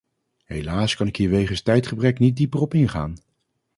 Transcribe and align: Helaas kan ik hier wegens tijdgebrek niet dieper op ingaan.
Helaas 0.43 0.95
kan 0.95 1.07
ik 1.07 1.15
hier 1.15 1.29
wegens 1.29 1.61
tijdgebrek 1.61 2.19
niet 2.19 2.35
dieper 2.35 2.59
op 2.61 2.73
ingaan. 2.73 3.13